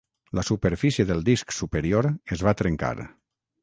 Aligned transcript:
La 0.37 0.43
superfície 0.47 1.05
del 1.11 1.23
disc 1.29 1.55
superior 1.59 2.11
es 2.39 2.47
va 2.49 2.59
trencar. 2.65 2.95